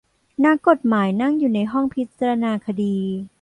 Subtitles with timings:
[0.45, 2.95] นักกฏหมายนั่งอยู่ในห้องพิจารณาคดี